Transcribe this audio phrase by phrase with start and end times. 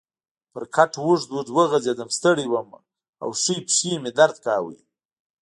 [0.51, 2.69] پر کټ اوږد اوږد وغځېدم، ستړی وم
[3.23, 4.75] او ښۍ پښې مې درد کاوه.